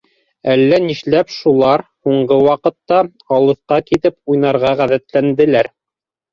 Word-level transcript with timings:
Әллә 0.53 0.79
нишләп 0.85 1.29
шулар 1.33 1.83
һуңғы 2.09 2.39
ваҡытта 2.49 2.99
алыҫҡа 3.39 3.81
китеп 3.93 4.19
уйнарға 4.37 4.75
ғәҙәтләнделәр. 4.83 5.75